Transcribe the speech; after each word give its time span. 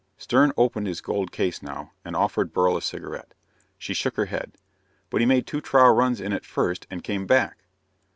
Stern 0.17 0.51
opened 0.57 0.87
his 0.87 0.99
gold 0.99 1.31
case 1.31 1.61
now 1.61 1.91
and 2.03 2.15
offered 2.15 2.51
Beryl 2.51 2.75
a 2.75 2.81
cigarette. 2.81 3.35
She 3.77 3.93
shook 3.93 4.15
her 4.17 4.25
head. 4.25 4.53
"But 5.11 5.21
he 5.21 5.27
made 5.27 5.45
two 5.45 5.61
trial 5.61 5.93
runs 5.93 6.19
in 6.19 6.33
it 6.33 6.43
first 6.43 6.87
and 6.89 7.03
came 7.03 7.27
back." 7.27 7.59